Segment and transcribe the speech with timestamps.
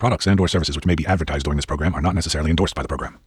[0.00, 2.74] Products and or services which may be advertised during this program are not necessarily endorsed
[2.74, 3.20] by the program.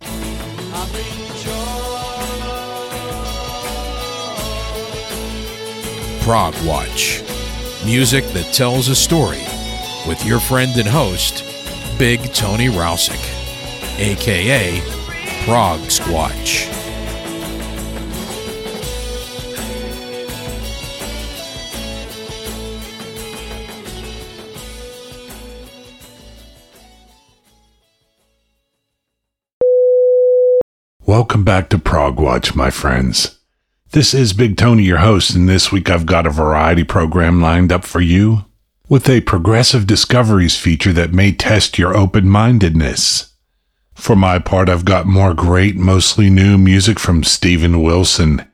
[6.24, 7.22] Prog Watch.
[7.86, 9.44] Music that tells a story
[10.08, 11.44] with your friend and host,
[12.00, 13.22] Big Tony Rousick,
[14.00, 14.82] aka
[15.46, 16.83] Prog Squatch.
[31.34, 33.40] Welcome back to Prog Watch, my friends.
[33.90, 37.72] This is Big Tony, your host, and this week I've got a variety program lined
[37.72, 38.46] up for you
[38.88, 43.34] with a progressive discoveries feature that may test your open mindedness.
[43.96, 48.48] For my part, I've got more great, mostly new music from Steven Wilson,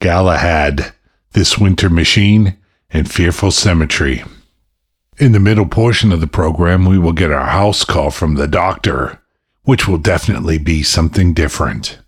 [0.00, 0.92] Galahad,
[1.32, 2.58] This Winter Machine,
[2.90, 4.24] and Fearful Symmetry.
[5.16, 8.46] In the middle portion of the program, we will get our house call from the
[8.46, 9.22] doctor,
[9.62, 11.98] which will definitely be something different.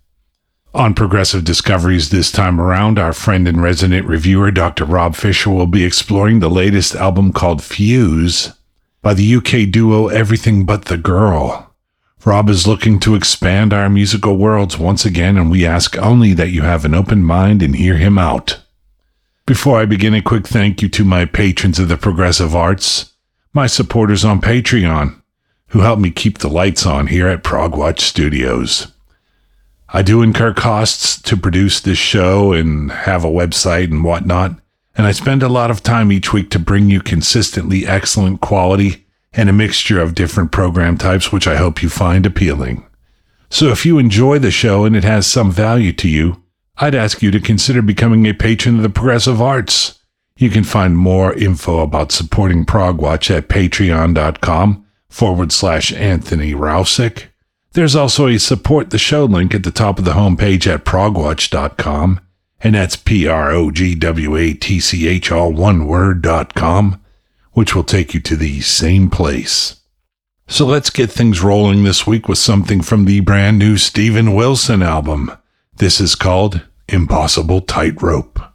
[0.73, 4.85] On Progressive Discoveries this time around, our friend and resident reviewer, Dr.
[4.85, 8.53] Rob Fisher, will be exploring the latest album called Fuse
[9.01, 11.73] by the UK duo Everything But the Girl.
[12.23, 16.51] Rob is looking to expand our musical worlds once again, and we ask only that
[16.51, 18.61] you have an open mind and hear him out.
[19.47, 23.13] Before I begin, a quick thank you to my patrons of the progressive arts,
[23.53, 25.19] my supporters on Patreon,
[25.69, 28.91] who help me keep the lights on here at Prog Progwatch Studios.
[29.91, 34.59] I do incur costs to produce this show and have a website and whatnot,
[34.95, 39.07] and I spend a lot of time each week to bring you consistently excellent quality
[39.33, 42.85] and a mixture of different program types, which I hope you find appealing.
[43.49, 46.43] So if you enjoy the show and it has some value to you,
[46.77, 49.99] I'd ask you to consider becoming a patron of the Progressive Arts.
[50.37, 57.25] You can find more info about supporting Progwatch at patreon.com forward slash Anthony Rousick.
[57.73, 62.19] There's also a support the show link at the top of the homepage at progwatch.com,
[62.61, 66.55] and that's P R O G W A T C H all one word dot
[66.55, 66.99] com,
[67.53, 69.81] which will take you to the same place.
[70.47, 74.81] So let's get things rolling this week with something from the brand new Steven Wilson
[74.81, 75.31] album.
[75.75, 78.48] This is called Impossible Tightrope.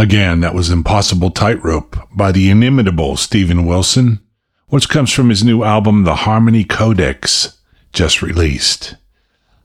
[0.00, 4.20] Again, that was Impossible Tightrope by the inimitable Steven Wilson,
[4.68, 7.58] which comes from his new album, The Harmony Codex,
[7.92, 8.94] just released.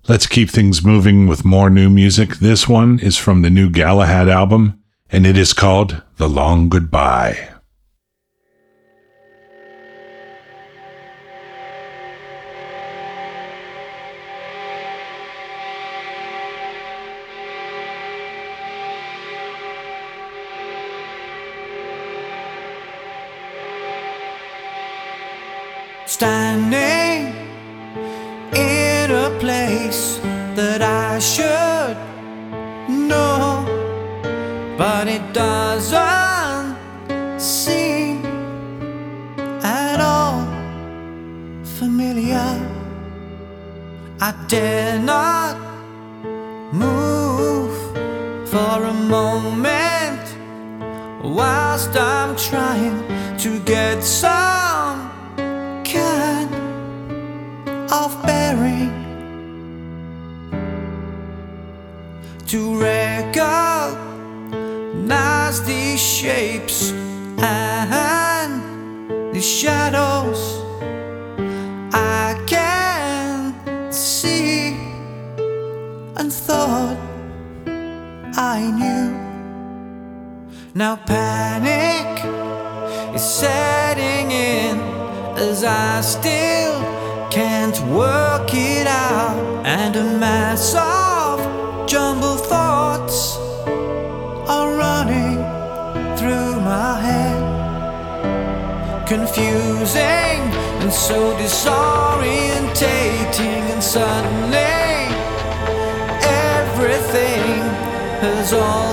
[0.09, 2.39] Let's keep things moving with more new music.
[2.39, 7.54] This one is from the new Galahad album, and it is called The Long Goodbye.
[26.07, 27.33] Standing
[28.53, 30.19] in a place
[30.53, 31.97] that I should
[32.87, 33.65] know,
[34.77, 36.77] but it doesn't
[37.39, 38.23] seem
[39.63, 40.45] at all
[41.79, 42.53] familiar.
[44.21, 45.57] I dare not
[46.71, 47.75] move
[48.47, 50.21] for a moment
[51.23, 53.03] whilst I'm trying
[53.39, 54.54] to get some
[65.95, 66.91] these shapes
[67.37, 68.53] and
[69.33, 70.41] these shadows
[71.93, 73.55] I can
[73.93, 74.75] see
[76.17, 76.97] and thought
[78.35, 79.07] I knew.
[80.73, 82.25] Now panic
[83.15, 84.77] is setting in
[85.37, 86.75] as I still
[87.31, 92.41] can't work it out, and a mass of jumbled
[96.75, 97.41] my head,
[99.07, 100.41] confusing
[100.81, 104.83] and so disorientating, and suddenly
[106.57, 107.47] everything
[108.25, 108.91] has all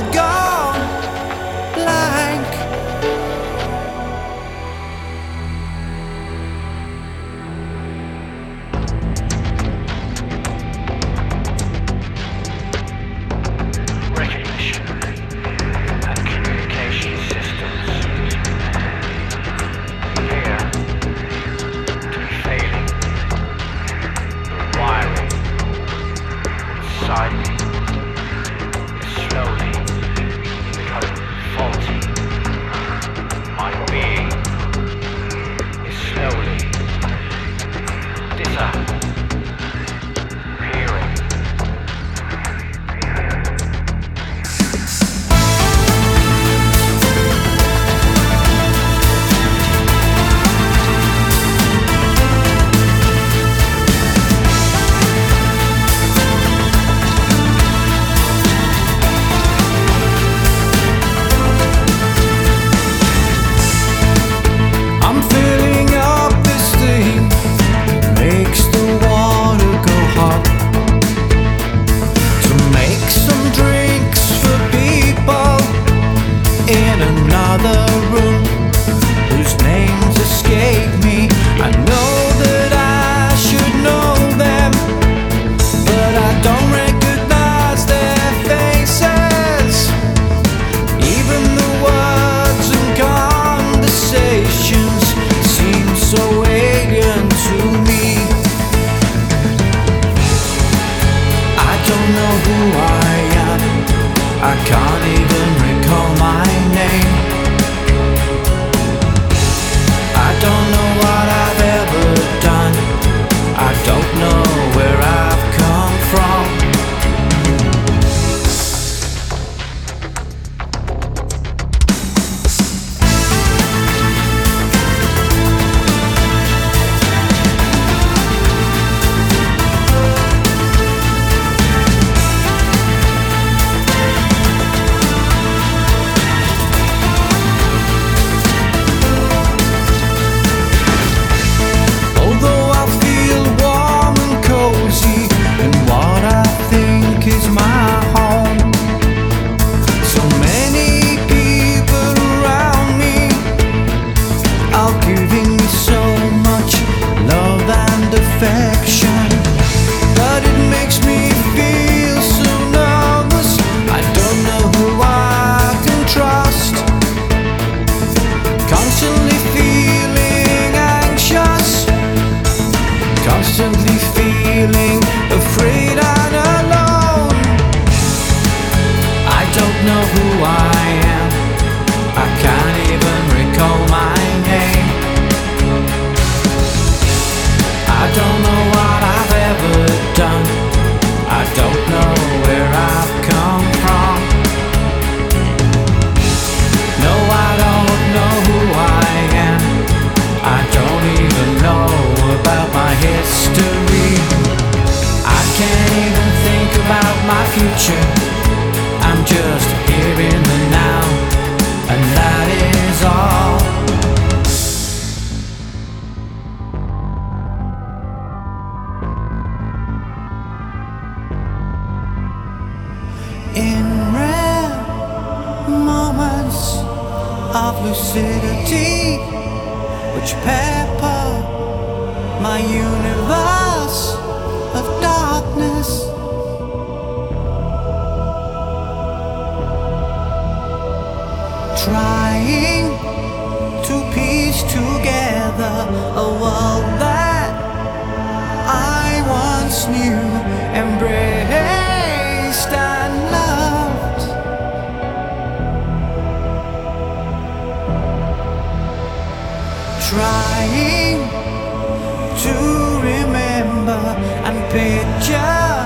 [264.73, 265.77] picture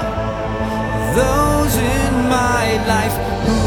[1.18, 3.58] those in my life who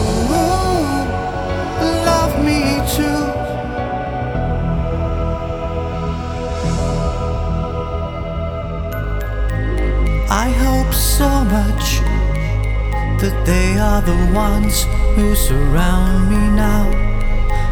[2.10, 2.62] love me
[2.96, 3.22] too.
[10.46, 12.00] I hope so much
[13.22, 16.86] that they are the ones who surround me now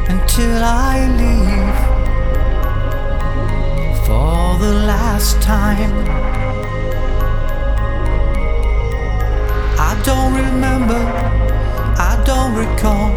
[0.09, 1.79] until I leave
[4.05, 6.46] for the last time.
[10.07, 10.95] Don't remember,
[11.99, 13.11] I don't recall.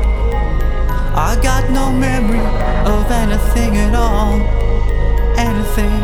[1.15, 2.45] I got no memory
[2.85, 4.41] of anything at all,
[5.39, 6.03] anything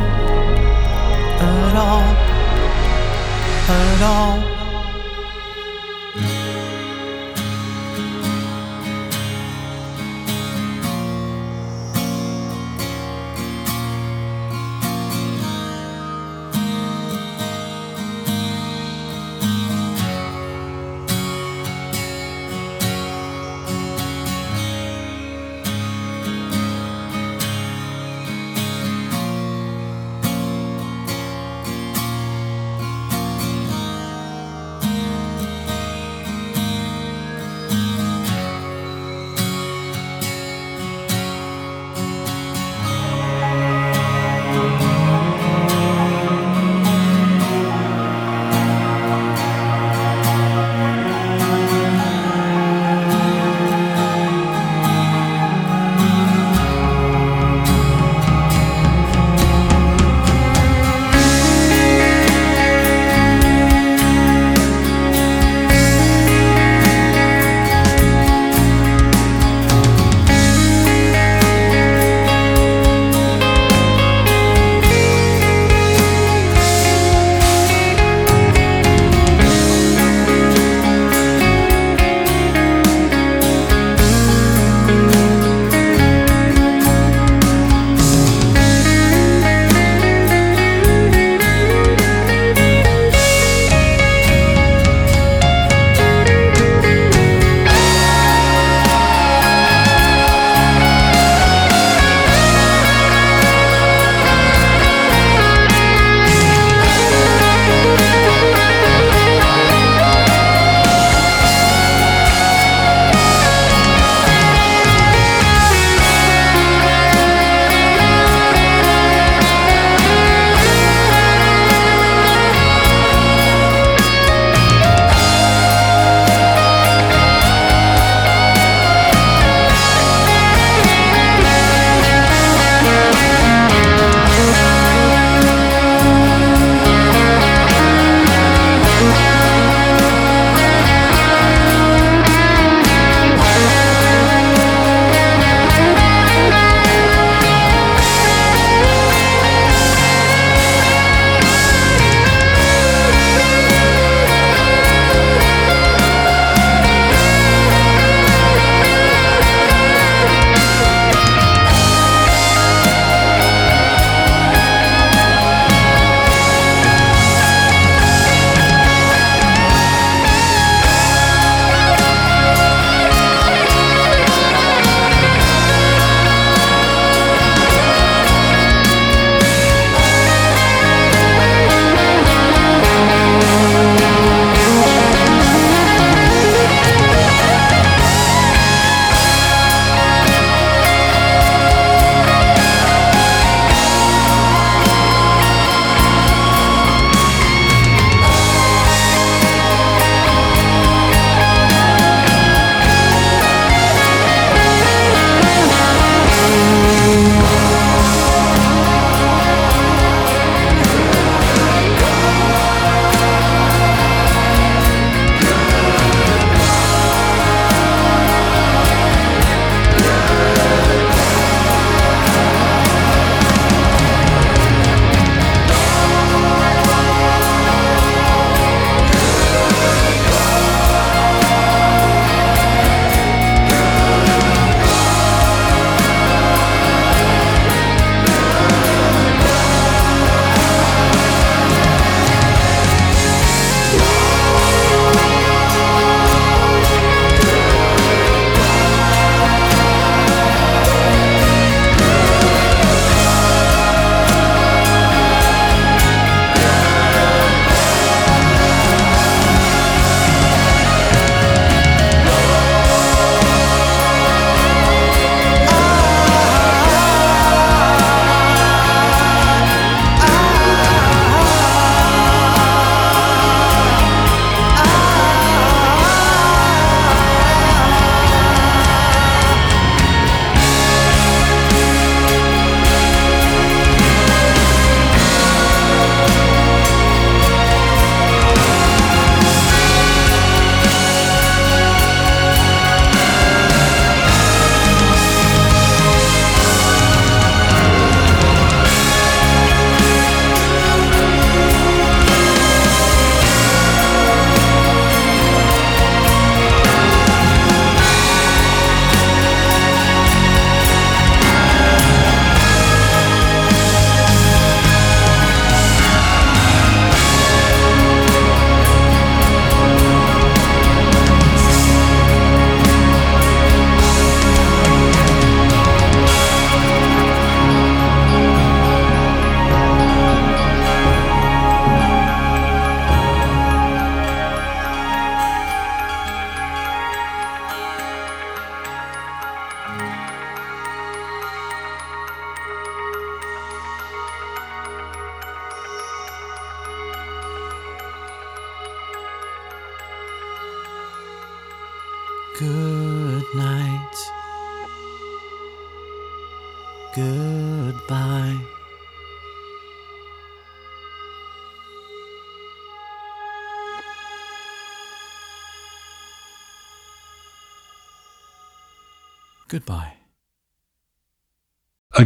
[1.40, 2.06] at all,
[3.68, 4.55] at all.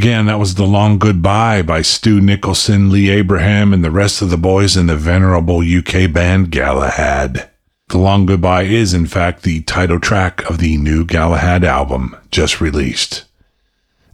[0.00, 4.30] Again, that was The Long Goodbye by Stu Nicholson, Lee Abraham, and the rest of
[4.30, 7.50] the boys in the venerable UK band Galahad.
[7.88, 12.62] The Long Goodbye is, in fact, the title track of the new Galahad album just
[12.62, 13.26] released.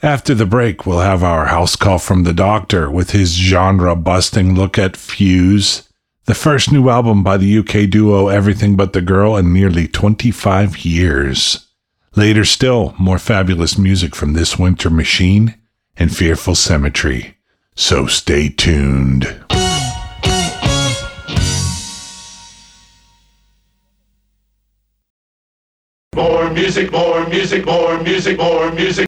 [0.02, 4.56] After the break, we'll have our house call from the Doctor with his genre busting
[4.56, 5.88] look at Fuse,
[6.24, 10.84] the first new album by the UK duo Everything But the Girl in nearly 25
[10.84, 11.68] years.
[12.16, 15.54] Later still, more fabulous music from This Winter Machine
[15.98, 17.36] and Fearful Symmetry.
[17.74, 19.44] So stay tuned.
[26.14, 29.06] More music, more music, more music, more music.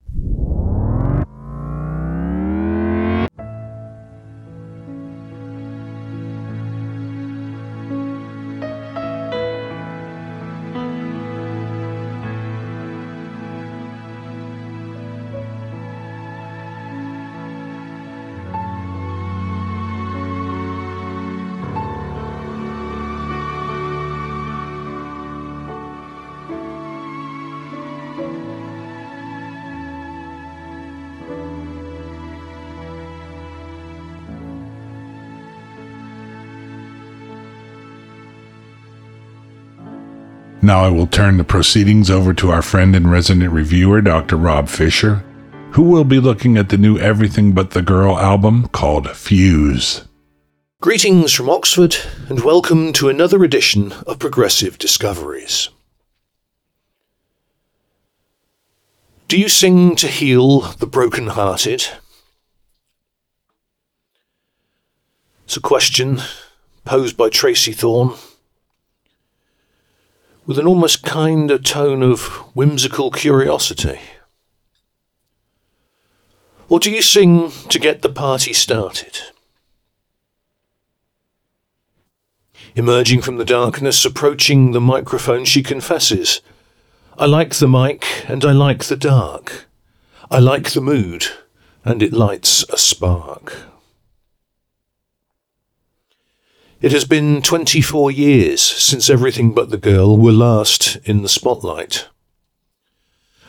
[40.69, 44.37] Now I will turn the proceedings over to our friend and resident reviewer, Dr.
[44.37, 45.25] Rob Fisher,
[45.71, 50.05] who will be looking at the new Everything But the Girl album called Fuse.
[50.83, 51.97] Greetings from Oxford,
[52.29, 55.71] and welcome to another edition of Progressive Discoveries.
[59.27, 61.89] Do you sing to heal the broken-hearted?
[65.47, 66.21] It's a question
[66.85, 68.19] posed by Tracey Thorn
[70.49, 72.23] with an almost kind of tone of
[72.55, 74.01] whimsical curiosity.
[76.71, 79.19] Or do you sing to get the party started?
[82.75, 86.41] Emerging from the darkness, approaching the microphone, she confesses,
[87.19, 89.67] I like the mic and I like the dark.
[90.31, 91.27] I like the mood
[91.85, 93.55] and it lights a spark.
[96.81, 102.07] It has been 24 years since Everything But the Girl were last in the spotlight.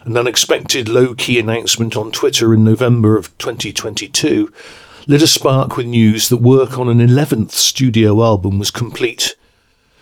[0.04, 4.52] An unexpected low key announcement on Twitter in November of 2022
[5.06, 9.36] lit a spark with news that work on an 11th studio album was complete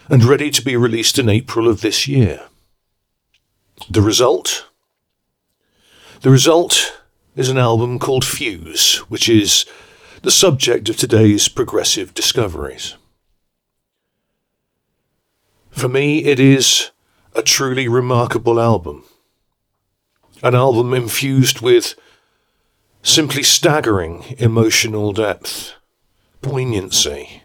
[0.07, 2.47] and ready to be released in April of this year.
[3.89, 4.69] The result?
[6.21, 6.97] The result
[7.35, 9.65] is an album called Fuse, which is
[10.21, 12.95] the subject of today's progressive discoveries.
[15.77, 16.89] For me, it is
[17.35, 19.03] a truly remarkable album.
[20.41, 21.93] An album infused with
[23.03, 25.75] simply staggering emotional depth,
[26.41, 27.43] poignancy,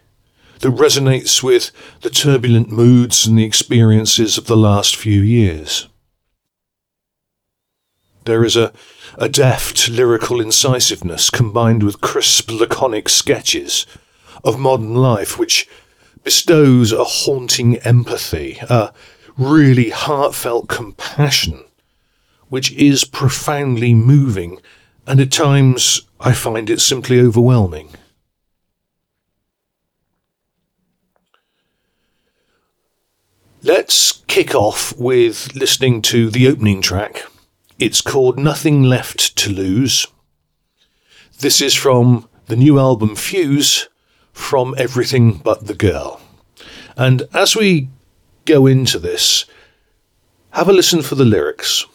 [0.61, 1.69] that resonates with
[2.01, 5.87] the turbulent moods and the experiences of the last few years.
[8.25, 8.73] There is a,
[9.15, 13.85] a deft lyrical incisiveness combined with crisp, laconic sketches
[14.43, 15.67] of modern life which
[16.23, 18.93] bestows a haunting empathy, a
[19.37, 21.63] really heartfelt compassion,
[22.49, 24.59] which is profoundly moving,
[25.05, 27.89] and at times I find it simply overwhelming.
[33.61, 37.23] Let's kick off with listening to the opening track.
[37.79, 40.05] It's called Nothing Left to Lose.
[41.39, 43.87] This is from the new album Fuse
[44.33, 46.19] from Everything But the Girl.
[46.97, 47.87] And as we
[48.45, 49.45] go into this,
[50.51, 51.85] have a listen for the lyrics.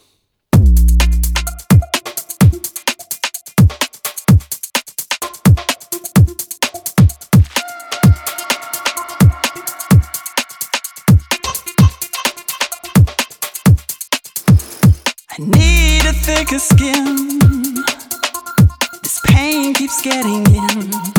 [15.31, 17.39] I need a thicker skin.
[19.03, 21.18] This pain keeps getting in.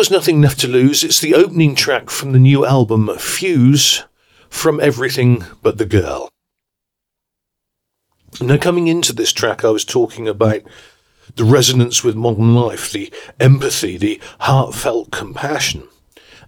[0.00, 1.04] Was Nothing Left to Lose.
[1.04, 4.04] It's the opening track from the new album Fuse
[4.48, 6.30] from Everything But the Girl.
[8.40, 10.62] Now, coming into this track, I was talking about
[11.36, 15.86] the resonance with modern life, the empathy, the heartfelt compassion.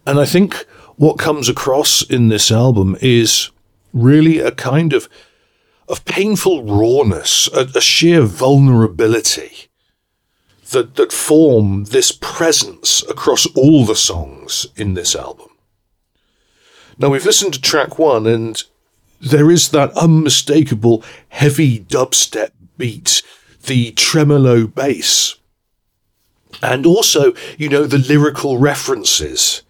[0.07, 0.55] And I think
[0.96, 3.50] what comes across in this album is
[3.92, 5.11] really a kind of,
[5.88, 9.68] of painful rawness, a, a sheer vulnerability
[10.72, 15.48] that, that form this presence across all the songs in this album.
[16.98, 18.62] Now, we've listened to track one, and
[19.20, 23.22] there is that unmistakable heavy dubstep beat,
[23.64, 25.36] the tremolo bass,
[26.62, 29.62] and also, you know, the lyrical references.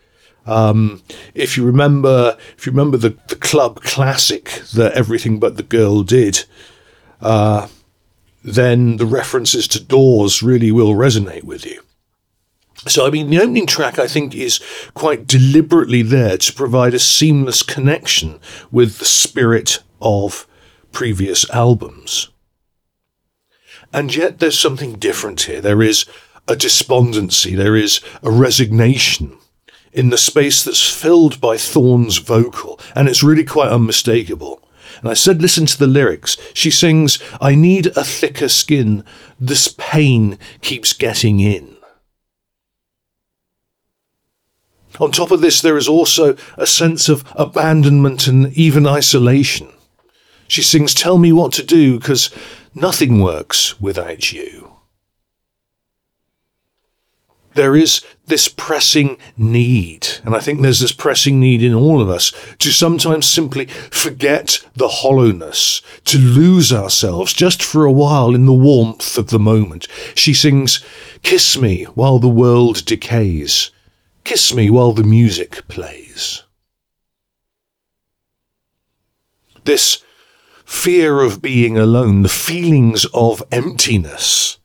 [0.46, 1.02] Um,
[1.34, 6.02] if you remember, if you remember the, the club classic that Everything But the Girl
[6.02, 6.44] did,
[7.20, 7.68] uh,
[8.42, 11.80] then the references to Doors really will resonate with you.
[12.88, 14.60] So, I mean, the opening track, I think, is
[14.94, 18.40] quite deliberately there to provide a seamless connection
[18.72, 20.48] with the spirit of
[20.90, 22.30] previous albums.
[23.92, 25.60] And yet, there's something different here.
[25.60, 26.06] There is
[26.48, 29.38] a despondency, there is a resignation
[29.92, 34.61] in the space that's filled by Thorn's vocal, and it's really quite unmistakable.
[35.02, 36.36] And I said, listen to the lyrics.
[36.54, 39.04] She sings, I need a thicker skin.
[39.38, 41.76] This pain keeps getting in.
[45.00, 49.72] On top of this, there is also a sense of abandonment and even isolation.
[50.46, 52.30] She sings, Tell me what to do, because
[52.74, 54.71] nothing works without you.
[57.54, 62.08] There is this pressing need, and I think there's this pressing need in all of
[62.08, 68.46] us to sometimes simply forget the hollowness, to lose ourselves just for a while in
[68.46, 69.86] the warmth of the moment.
[70.14, 70.82] She sings,
[71.22, 73.70] Kiss me while the world decays.
[74.24, 76.44] Kiss me while the music plays.
[79.64, 80.02] This
[80.64, 84.58] fear of being alone, the feelings of emptiness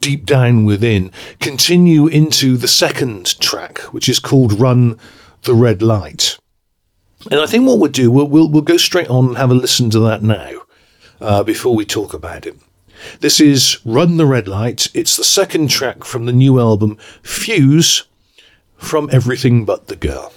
[0.00, 4.98] deep down within, continue into the second track, which is called Run
[5.42, 6.38] the Red Light.
[7.30, 9.54] And I think what we'll do, we'll, we'll, we'll go straight on and have a
[9.54, 10.62] listen to that now
[11.20, 12.56] uh, before we talk about it.
[13.20, 14.88] This is Run the Red Light.
[14.94, 18.04] It's the second track from the new album Fuse
[18.76, 20.32] from Everything But the Girl.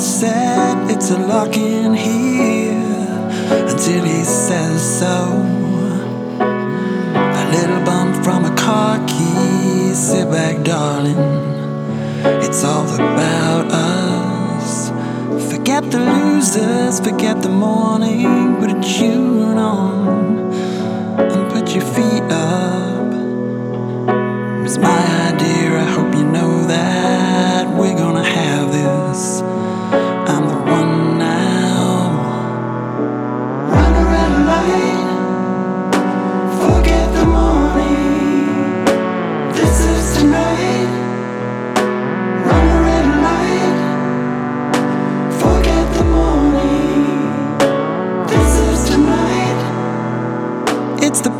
[0.00, 2.72] Set, it's a lock in here
[3.50, 5.42] until he says so.
[6.40, 11.18] A little bump from a car key, sit back, darling.
[12.44, 14.90] It's all about us.
[15.52, 20.52] Forget the losers, forget the morning, put a tune on
[21.18, 23.12] and put your feet up.
[24.64, 25.19] It's my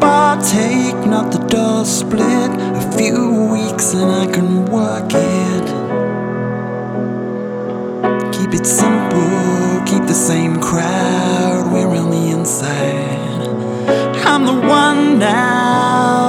[0.01, 2.51] bar take, not the door split.
[2.83, 5.67] A few weeks and I can work it.
[8.33, 11.73] Keep it simple, keep the same crowd.
[11.73, 13.49] We're on the inside.
[14.27, 16.20] I'm the one now.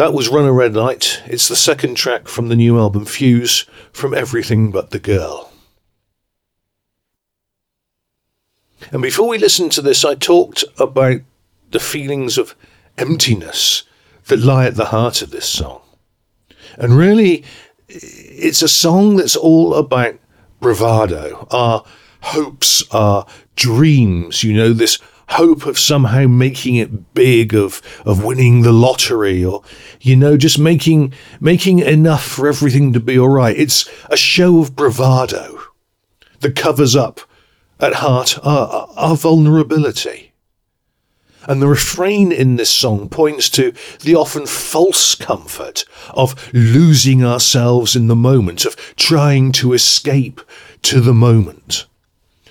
[0.00, 1.20] That was Run a Red Light.
[1.26, 5.52] It's the second track from the new album Fuse from Everything But the Girl.
[8.90, 11.20] And before we listened to this, I talked about
[11.70, 12.56] the feelings of
[12.96, 13.82] emptiness
[14.28, 15.82] that lie at the heart of this song.
[16.78, 17.44] And really,
[17.86, 20.18] it's a song that's all about
[20.60, 21.84] bravado, our
[22.22, 24.98] hopes, our dreams, you know, this
[25.30, 29.62] hope of somehow making it big, of of winning the lottery, or
[30.00, 33.56] you know, just making making enough for everything to be all right.
[33.56, 35.60] It's a show of bravado
[36.40, 37.20] that covers up
[37.78, 40.32] at heart our, our vulnerability.
[41.44, 47.96] And the refrain in this song points to the often false comfort of losing ourselves
[47.96, 50.42] in the moment, of trying to escape
[50.82, 51.86] to the moment.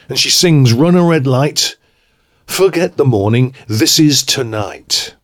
[0.07, 1.77] And she sings, Run a red light,
[2.49, 5.15] forget the morning, this is tonight.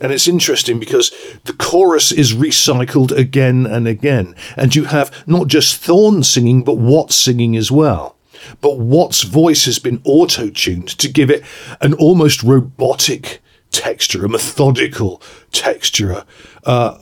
[0.00, 1.10] And it's interesting because
[1.44, 4.34] the chorus is recycled again and again.
[4.56, 8.16] And you have not just Thorn singing, but Watt singing as well.
[8.60, 11.42] But Watt's voice has been auto tuned to give it
[11.80, 13.40] an almost robotic
[13.70, 16.24] texture, a methodical texture,
[16.64, 16.98] uh,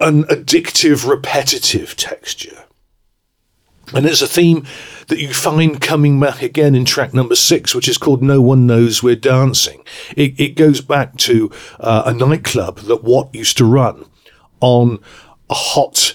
[0.00, 2.64] an addictive, repetitive texture.
[3.94, 4.64] And it's a theme
[5.08, 8.66] that you find coming back again in track number six, which is called No One
[8.66, 9.84] Knows We're Dancing.
[10.16, 14.06] It, it goes back to uh, a nightclub that Watt used to run
[14.60, 15.00] on
[15.50, 16.14] a hot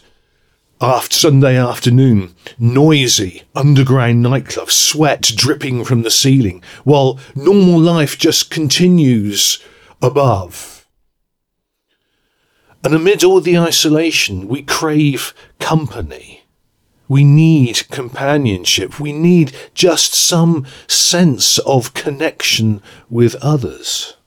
[0.80, 8.51] after Sunday afternoon, noisy underground nightclub, sweat dripping from the ceiling, while normal life just
[8.51, 9.59] continues
[10.01, 10.88] above.
[12.84, 16.36] And amid all the isolation, we crave company.
[17.08, 18.99] We need companionship.
[18.99, 24.18] We need just some sense of connection with others.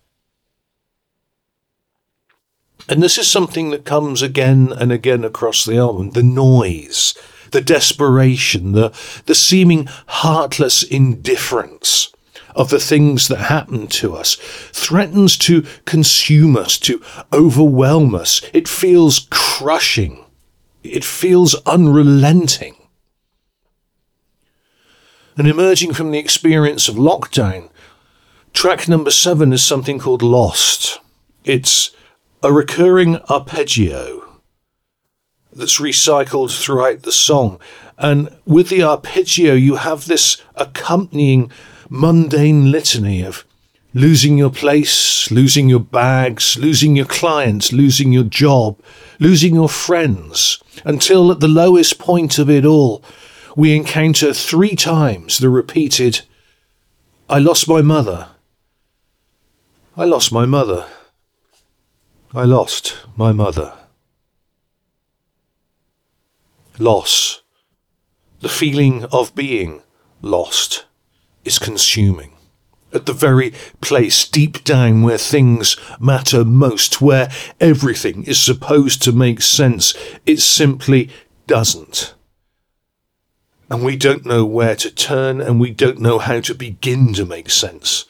[2.89, 7.15] And this is something that comes again and again across the album the noise,
[7.53, 8.93] the desperation, the,
[9.27, 12.13] the seeming heartless indifference
[12.57, 14.35] of the things that happen to us
[14.73, 17.01] threatens to consume us, to
[17.33, 18.43] overwhelm us.
[18.53, 20.25] It feels crushing.
[20.83, 22.77] It feels unrelenting.
[25.37, 27.71] And emerging from the experience of lockdown,
[28.53, 30.99] track number seven is something called Lost.
[31.45, 31.91] It's
[32.43, 34.39] a recurring arpeggio
[35.53, 37.59] that's recycled throughout the song.
[37.99, 41.51] And with the arpeggio, you have this accompanying
[41.89, 43.45] mundane litany of
[43.93, 48.81] losing your place, losing your bags, losing your clients, losing your job,
[49.19, 53.03] losing your friends, until at the lowest point of it all,
[53.57, 56.23] we encounter three times the repeated,
[57.29, 58.29] I lost my mother.
[59.97, 60.87] I lost my mother.
[62.33, 63.75] I lost my mother.
[66.79, 67.43] Loss.
[68.41, 69.83] The feeling of being
[70.23, 70.87] lost
[71.45, 72.33] is consuming.
[72.93, 77.31] At the very place deep down where things matter most, where
[77.61, 79.95] everything is supposed to make sense,
[80.27, 81.11] it simply
[81.47, 82.15] doesn't.
[83.71, 87.25] And we don't know where to turn and we don't know how to begin to
[87.25, 88.07] make sense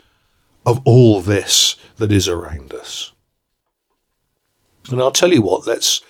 [0.64, 3.12] of all this that is around us.
[4.90, 6.00] And I'll tell you what, let's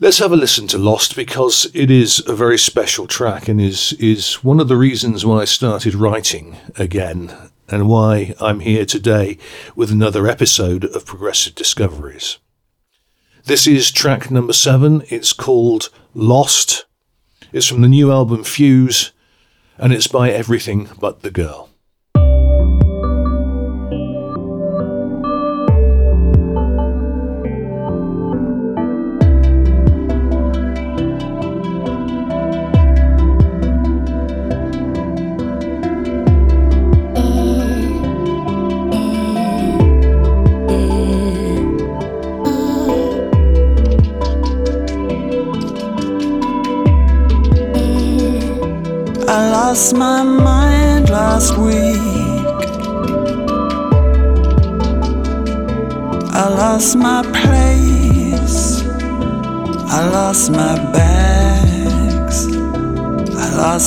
[0.00, 3.94] let's have a listen to Lost because it is a very special track and is
[3.94, 7.34] is one of the reasons why I started writing again
[7.68, 9.38] and why I'm here today
[9.74, 12.38] with another episode of Progressive Discoveries.
[13.44, 15.02] This is track number 7.
[15.08, 16.86] It's called Lost.
[17.52, 19.12] It's from the new album Fuse
[19.78, 21.70] and it's by Everything But the Girl.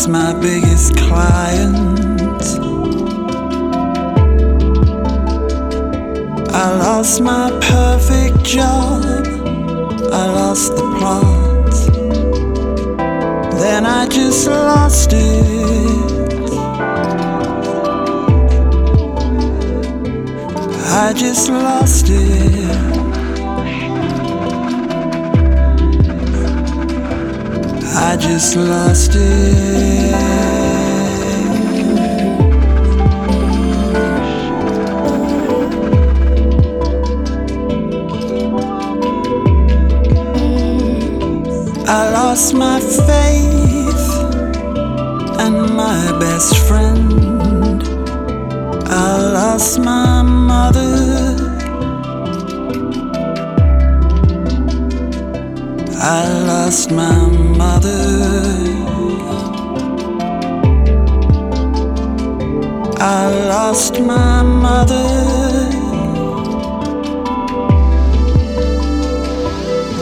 [0.08, 1.78] My biggest client.
[6.50, 9.04] I lost my perfect job.
[10.14, 11.74] I lost the plot.
[13.60, 16.08] Then I just lost it.
[20.86, 22.87] I just lost it.
[28.10, 30.14] I just lost it.
[41.86, 44.08] I lost my faith
[45.44, 47.84] and my best friend.
[48.88, 51.07] I lost my mother.
[56.10, 57.28] I lost my
[57.58, 57.92] mother.
[62.98, 65.10] I lost my mother.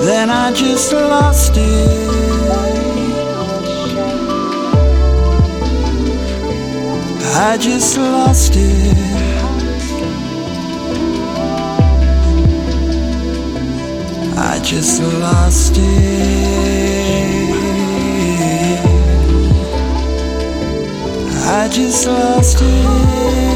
[0.05, 2.09] Then I just lost it.
[7.33, 9.24] I just lost it.
[14.65, 15.85] Just lost it.
[21.47, 23.54] I just lost it.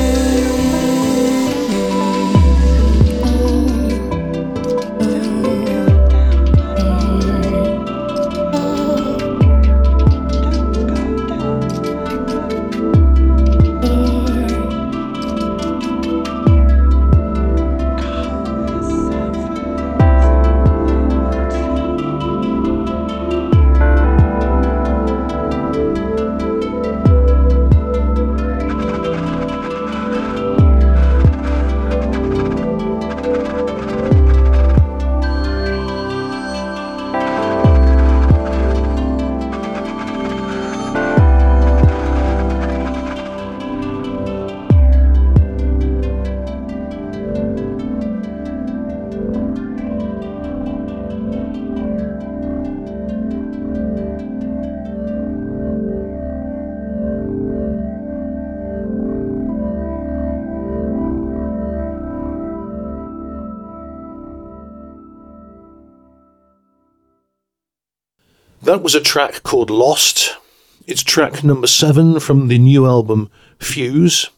[68.70, 70.38] That was a track called Lost.
[70.86, 74.30] It's track number seven from the new album Fuse.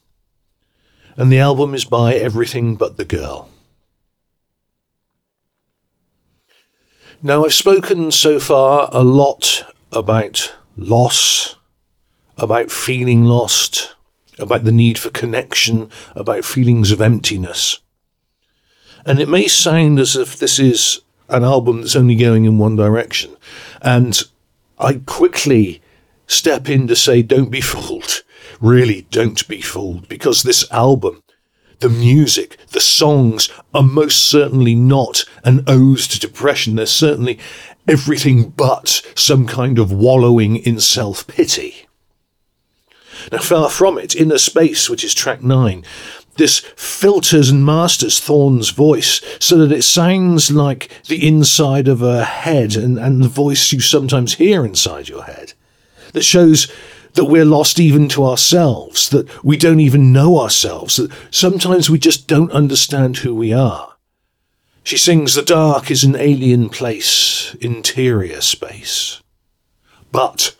[1.17, 3.49] And the album is by Everything But the Girl.
[7.21, 11.57] Now, I've spoken so far a lot about loss,
[12.37, 13.95] about feeling lost,
[14.39, 17.79] about the need for connection, about feelings of emptiness.
[19.05, 21.01] And it may sound as if this is
[21.31, 23.35] an album that's only going in one direction.
[23.81, 24.21] And
[24.77, 25.81] I quickly
[26.27, 28.23] step in to say, don't be fooled.
[28.59, 31.23] Really, don't be fooled, because this album,
[31.79, 36.75] the music, the songs are most certainly not an ode to depression.
[36.75, 37.39] They're certainly
[37.87, 41.87] everything but some kind of wallowing in self pity.
[43.31, 45.83] Now, far from it, in Inner Space, which is track nine,
[46.37, 52.23] this filters and masters Thorn's voice so that it sounds like the inside of a
[52.23, 55.53] head and, and the voice you sometimes hear inside your head.
[56.13, 56.71] That shows
[57.13, 61.99] that we're lost even to ourselves, that we don't even know ourselves, that sometimes we
[61.99, 63.95] just don't understand who we are.
[64.83, 69.21] She sings, The dark is an alien place, interior space.
[70.11, 70.55] But,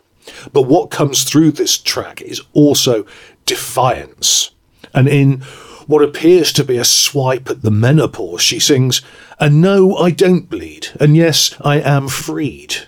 [0.54, 3.06] but what comes through this track is also
[3.46, 4.52] defiance.
[4.94, 5.42] And in
[5.88, 9.02] what appears to be a swipe at the menopause, she sings,
[9.40, 12.88] And no, I don't bleed, and yes, I am freed.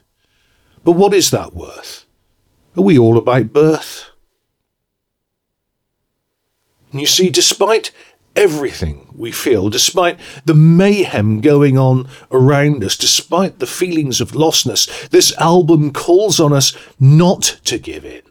[0.83, 2.05] But what is that worth?
[2.77, 4.09] Are we all about birth?
[6.91, 7.91] You see, despite
[8.35, 15.09] everything we feel, despite the mayhem going on around us, despite the feelings of lostness,
[15.09, 18.21] this album calls on us not to give in,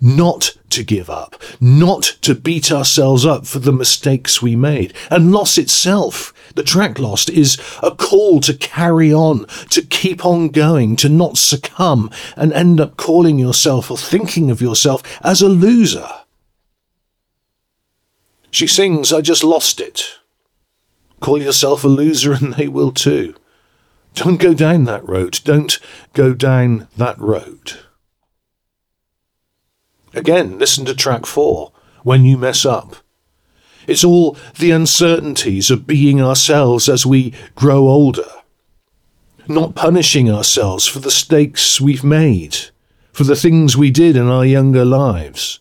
[0.00, 4.94] not to give up, not to beat ourselves up for the mistakes we made.
[5.10, 10.48] And loss itself, the track lost, is a call to carry on, to keep on
[10.48, 15.48] going, to not succumb and end up calling yourself or thinking of yourself as a
[15.48, 16.08] loser.
[18.50, 20.18] She sings, I just lost it.
[21.20, 23.34] Call yourself a loser and they will too.
[24.14, 25.40] Don't go down that road.
[25.44, 25.78] Don't
[26.14, 27.78] go down that road.
[30.14, 32.96] Again, listen to track four, When You Mess Up.
[33.86, 38.28] It's all the uncertainties of being ourselves as we grow older.
[39.48, 42.56] Not punishing ourselves for the mistakes we've made,
[43.12, 45.60] for the things we did in our younger lives.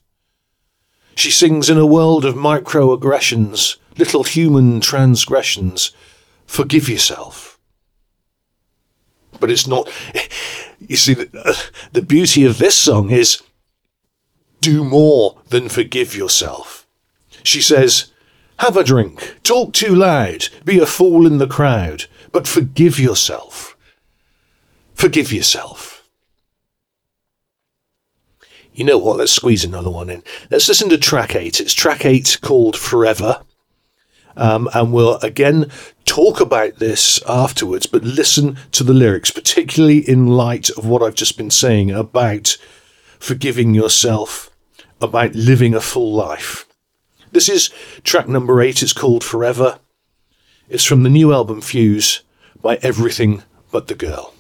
[1.16, 5.92] She sings in a world of microaggressions, little human transgressions.
[6.46, 7.60] Forgive yourself.
[9.40, 9.90] But it's not.
[10.88, 11.54] You see, the, uh,
[11.92, 13.44] the beauty of this song is
[14.62, 16.88] do more than forgive yourself.
[17.44, 18.12] She says,
[18.58, 23.78] Have a drink, talk too loud, be a fool in the crowd, but forgive yourself.
[24.94, 26.00] Forgive yourself.
[28.74, 29.18] You know what?
[29.18, 30.24] Let's squeeze another one in.
[30.50, 31.60] Let's listen to track eight.
[31.60, 33.42] It's track eight called Forever.
[34.38, 35.70] Um, and we'll again
[36.06, 41.16] talk about this afterwards, but listen to the lyrics, particularly in light of what I've
[41.16, 42.58] just been saying about
[43.20, 44.49] forgiving yourself,
[45.02, 46.66] about living a full life.
[47.32, 47.70] This is
[48.04, 48.82] track number eight.
[48.82, 49.80] It's called Forever.
[50.68, 52.22] It's from the new album Fuse
[52.62, 54.34] by Everything But the Girl.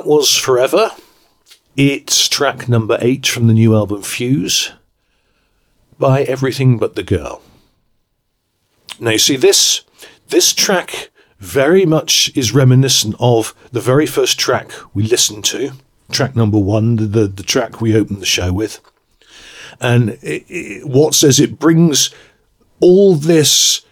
[0.00, 0.92] That was Forever.
[1.76, 4.72] It's track number eight from the new album Fuse
[5.98, 7.42] by Everything But the Girl.
[8.98, 9.82] Now, you see, this,
[10.28, 15.72] this track very much is reminiscent of the very first track we listened to,
[16.10, 18.80] track number one, the, the, the track we opened the show with.
[19.82, 22.08] And it, it, what says it brings
[22.80, 23.82] all this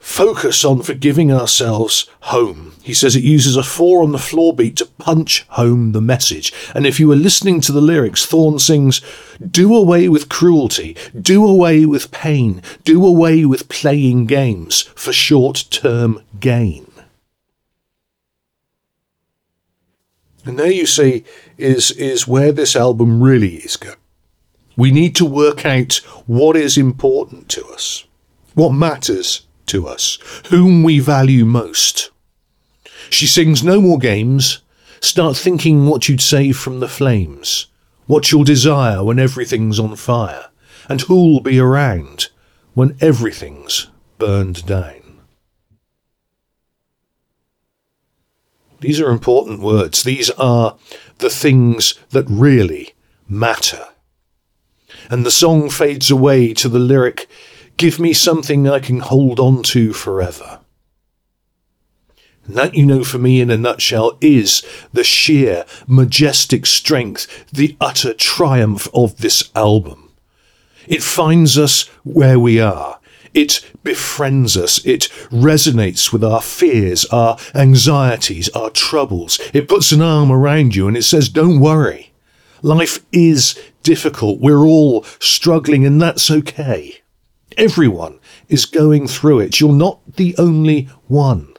[0.00, 2.72] focus on forgiving ourselves home.
[2.82, 6.52] He says it uses a four on the floor beat to punch home the message.
[6.74, 9.02] And if you were listening to the lyrics, Thorn sings,
[9.38, 15.66] Do away with cruelty, do away with pain, do away with playing games for short
[15.70, 16.90] term gain.
[20.46, 21.24] And there you see
[21.58, 23.96] is, is where this album really is going.
[24.74, 25.96] We need to work out
[26.26, 28.06] what is important to us,
[28.54, 30.18] what matters to us,
[30.50, 32.10] whom we value most.
[33.08, 34.60] She sings no more games.
[35.00, 37.66] Start thinking what you'd save from the flames,
[38.06, 40.46] what you'll desire when everything's on fire,
[40.88, 42.28] and who'll be around
[42.74, 45.20] when everything's burned down.
[48.80, 50.02] These are important words.
[50.02, 50.76] These are
[51.18, 52.94] the things that really
[53.28, 53.86] matter.
[55.10, 57.28] And the song fades away to the lyric,
[57.80, 60.60] Give me something I can hold on to forever.
[62.44, 64.62] And that, you know, for me in a nutshell, is
[64.92, 70.10] the sheer, majestic strength, the utter triumph of this album.
[70.88, 73.00] It finds us where we are.
[73.32, 74.84] It befriends us.
[74.84, 79.40] It resonates with our fears, our anxieties, our troubles.
[79.54, 82.12] It puts an arm around you and it says, don't worry.
[82.60, 84.38] Life is difficult.
[84.38, 87.00] We're all struggling and that's okay.
[87.56, 89.60] Everyone is going through it.
[89.60, 91.54] You're not the only one.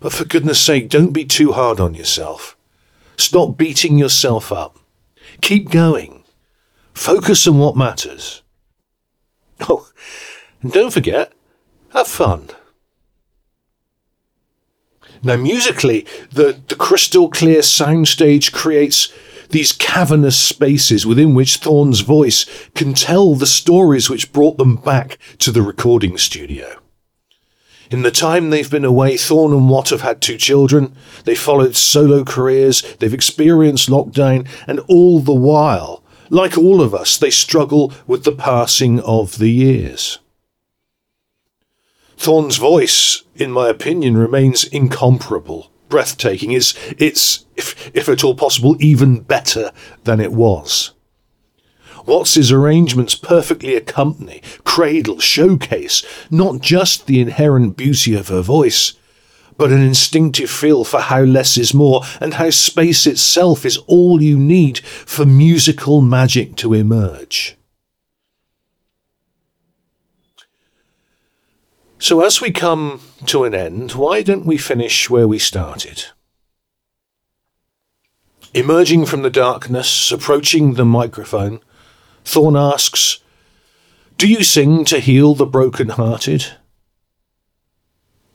[0.00, 2.56] But for goodness sake, don't be too hard on yourself.
[3.16, 4.78] Stop beating yourself up.
[5.40, 6.24] Keep going.
[6.94, 8.42] Focus on what matters.
[9.68, 9.88] Oh,
[10.60, 11.32] and don't forget,
[11.92, 12.48] have fun.
[15.22, 19.12] Now, musically, the, the crystal clear soundstage creates
[19.52, 25.18] these cavernous spaces within which Thorn's voice can tell the stories which brought them back
[25.38, 26.78] to the recording studio.
[27.90, 30.96] In the time they've been away, Thorn and Watt have had two children.
[31.24, 32.80] They followed solo careers.
[32.96, 34.48] They've experienced lockdown.
[34.66, 39.50] And all the while, like all of us, they struggle with the passing of the
[39.50, 40.18] years.
[42.16, 46.52] Thorn's voice, in my opinion, remains incomparable, breathtaking.
[46.52, 49.72] It's, it's if, if at all possible, even better
[50.04, 50.92] than it was.
[52.06, 58.94] Watts's arrangements perfectly accompany, cradle, showcase not just the inherent beauty of her voice,
[59.58, 64.22] but an instinctive feel for how less is more and how space itself is all
[64.22, 67.58] you need for musical magic to emerge.
[72.02, 76.06] So, as we come to an end, why don't we finish where we started?
[78.54, 81.60] Emerging from the darkness, approaching the microphone,
[82.24, 83.20] Thorn asks,
[84.18, 86.46] Do you sing to heal the broken-hearted?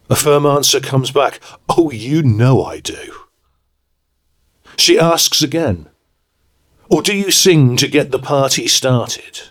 [0.09, 3.15] A firm answer comes back, Oh, you know I do.
[4.77, 5.89] She asks again,
[6.89, 9.49] Or do you sing to get the party started?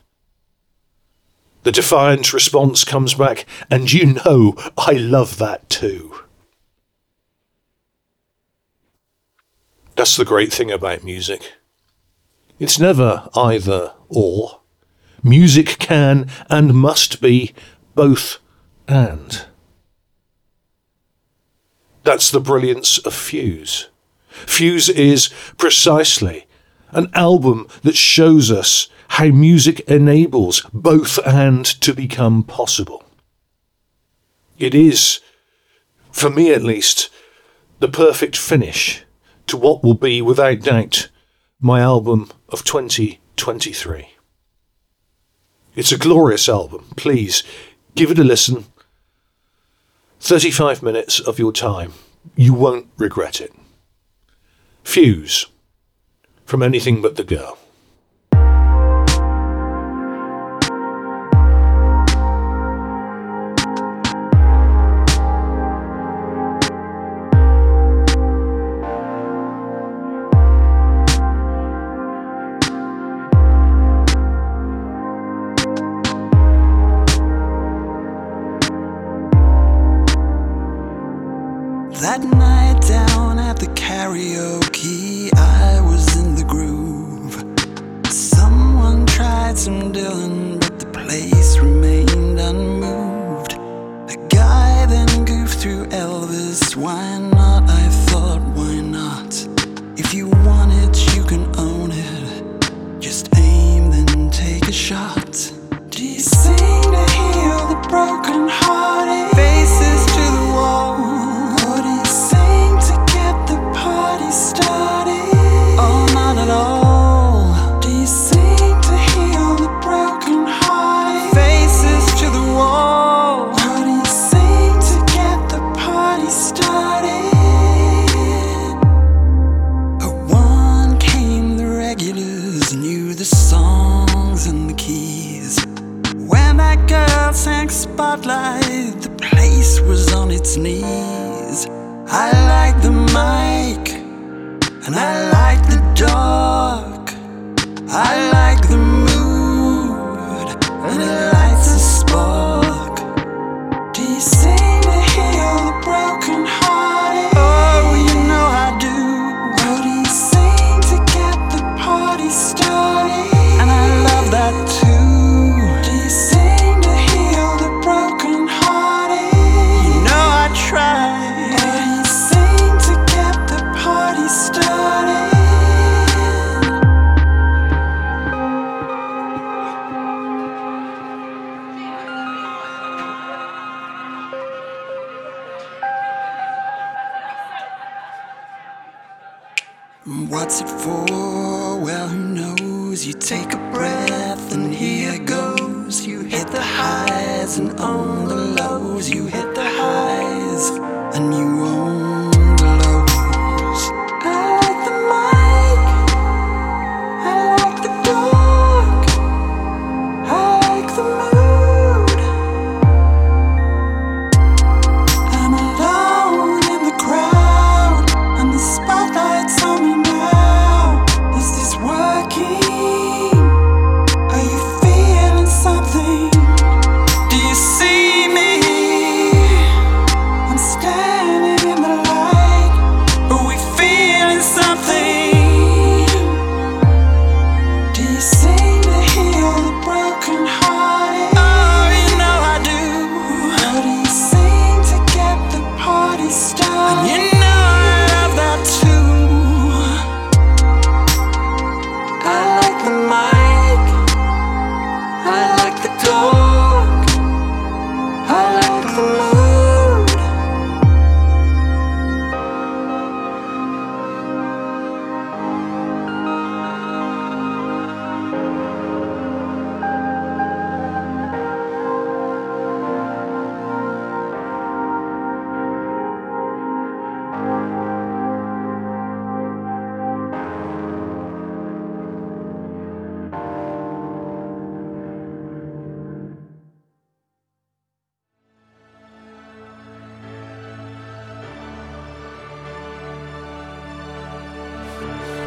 [1.66, 6.14] The defiant response comes back, and you know I love that too.
[9.96, 11.54] That's the great thing about music.
[12.60, 14.60] It's never either or.
[15.24, 17.52] Music can and must be
[17.96, 18.38] both
[18.86, 19.46] and.
[22.04, 23.88] That's the brilliance of Fuse.
[24.28, 26.46] Fuse is precisely
[26.92, 33.04] an album that shows us how music enables both and to become possible.
[34.59, 35.20] It is,
[36.11, 37.11] for me at least,
[37.78, 39.04] the perfect finish
[39.46, 41.09] to what will be, without doubt,
[41.61, 44.09] my album of 2023.
[45.74, 46.86] It's a glorious album.
[46.96, 47.42] Please
[47.94, 48.64] give it a listen.
[50.20, 51.92] 35 minutes of your time.
[52.34, 53.52] You won't regret it.
[54.82, 55.46] Fuse
[56.44, 57.59] from anything but the girl.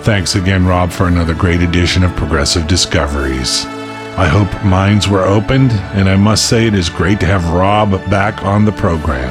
[0.09, 3.63] Thanks again, Rob, for another great edition of Progressive Discoveries.
[4.17, 7.91] I hope minds were opened, and I must say it is great to have Rob
[8.09, 9.29] back on the program.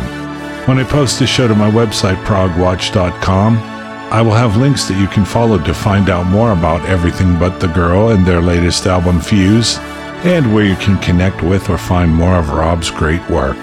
[0.69, 5.09] When I post this show to my website, progwatch.com, I will have links that you
[5.09, 9.21] can follow to find out more about Everything But the Girl and their latest album,
[9.21, 9.79] Fuse,
[10.25, 13.59] and where you can connect with or find more of Rob's great work.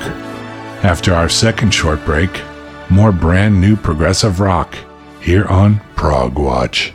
[0.84, 2.42] After our second short break,
[2.90, 4.76] more brand new progressive rock
[5.22, 6.94] here on Prog Watch.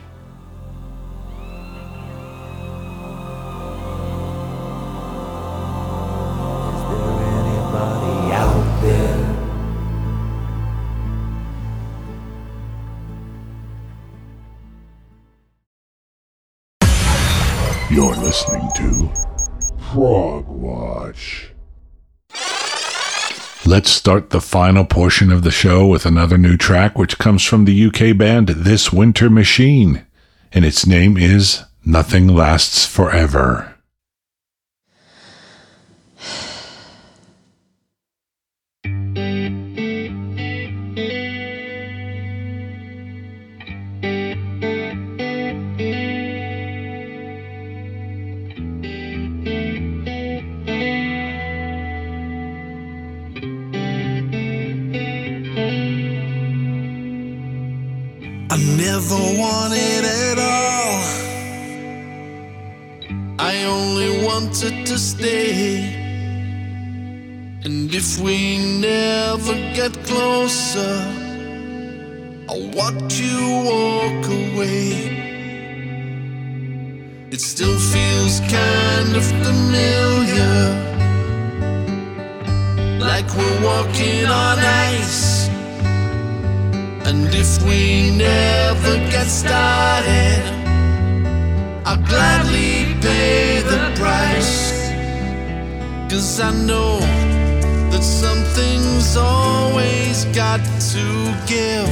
[19.91, 21.51] Prog Watch.
[23.65, 27.65] Let's start the final portion of the show with another new track, which comes from
[27.65, 30.05] the UK band This Winter Machine,
[30.53, 33.70] and its name is Nothing Lasts Forever.
[64.61, 65.83] Wanted to stay.
[67.63, 71.01] And if we never get closer,
[72.49, 74.91] I'll watch you walk away.
[77.31, 80.57] It still feels kind of familiar.
[82.99, 85.47] Like we're walking on ice.
[87.07, 90.43] And if we never get started,
[91.85, 94.91] I'll gladly pay the price.
[96.09, 96.99] Cause I know
[97.91, 100.61] that something's always got
[100.93, 101.05] to
[101.47, 101.89] give.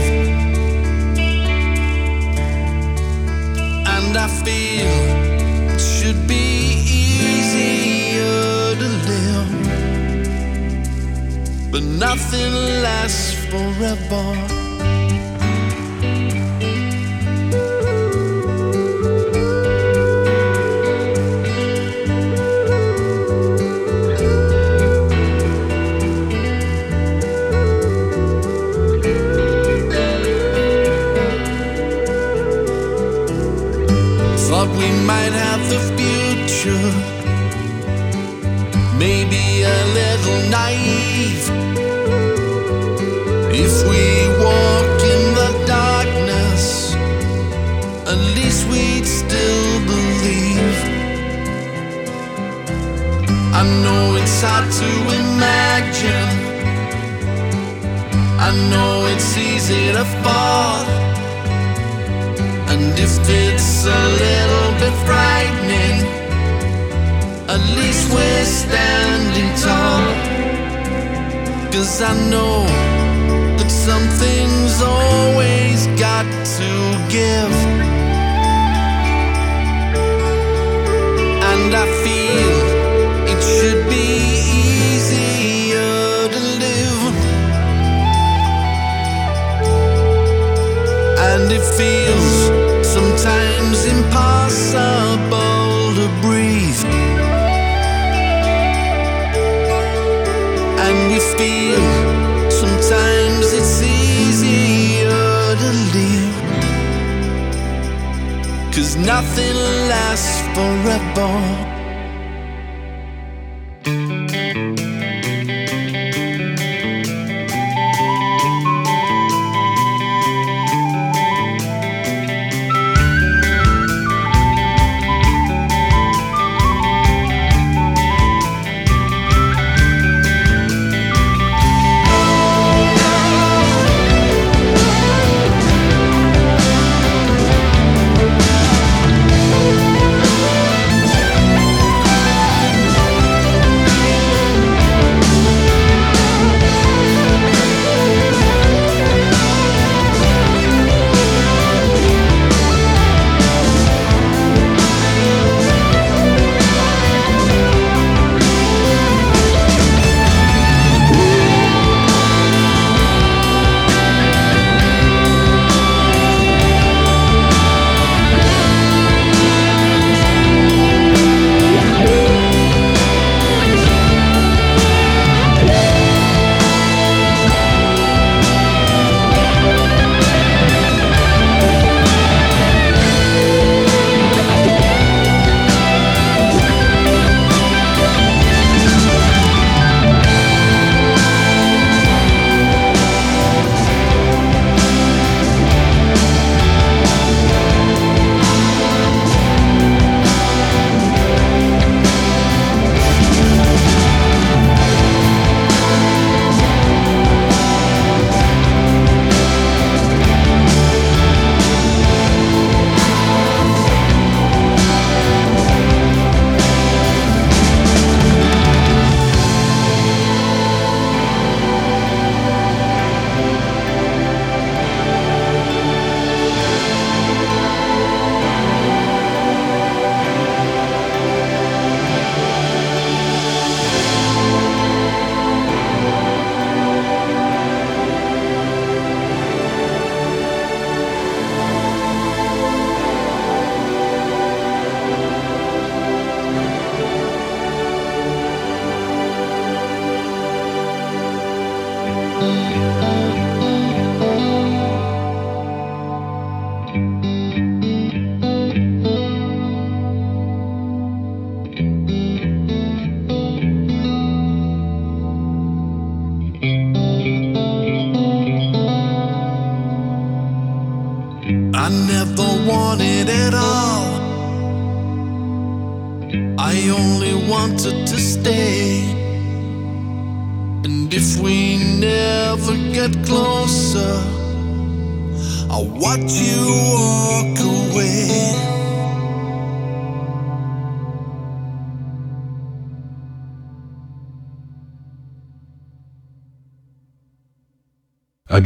[3.95, 4.93] And I feel
[5.73, 9.51] it should be easier to live.
[11.71, 12.53] But nothing
[12.83, 14.58] lasts forever.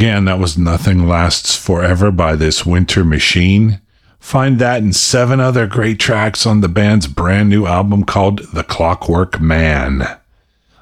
[0.04, 3.80] Again, that was Nothing Lasts Forever by this Winter Machine.
[4.20, 8.66] Find that and seven other great tracks on the band's brand new album called The
[8.66, 10.06] Clockwork Man.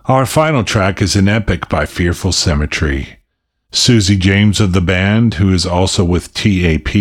[0.05, 3.19] Our final track is an epic by Fearful Symmetry.
[3.71, 6.95] Susie James of the band, who is also with TAP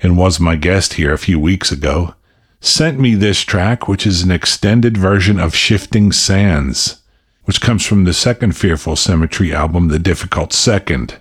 [0.00, 2.14] and was my guest here a few weeks ago,
[2.60, 7.00] sent me this track, which is an extended version of Shifting Sands,
[7.44, 11.16] which comes from the second Fearful Symmetry album, The Difficult Second.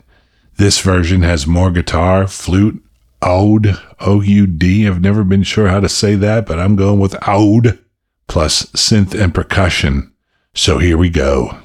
[0.57, 2.81] This version has more guitar, flute,
[3.21, 4.87] oud, O-U-D.
[4.87, 7.77] I've never been sure how to say that, but I'm going with oud,
[8.27, 10.13] plus synth and percussion.
[10.53, 11.57] So here we go.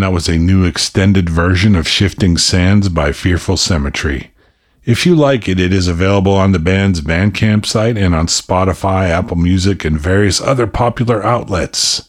[0.00, 4.30] That was a new extended version of Shifting Sands by Fearful Symmetry.
[4.84, 9.10] If you like it, it is available on the band's Bandcamp site and on Spotify,
[9.10, 12.08] Apple Music, and various other popular outlets.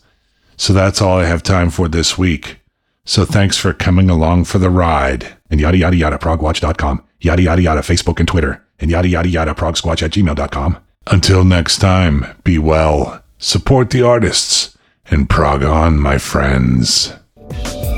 [0.58, 2.60] So that's all I have time for this week.
[3.06, 5.38] So thanks for coming along for the ride.
[5.52, 9.54] And yada yada yada progwatch.com, yada yada yada Facebook and Twitter, and yada yada yada
[9.54, 10.78] progsquatch at gmail.com.
[11.08, 14.78] Until next time, be well, support the artists,
[15.12, 17.14] and prog on, my friends.
[17.50, 17.93] Bye.